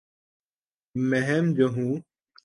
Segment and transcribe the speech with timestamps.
[0.95, 1.93] مہم جو ہوں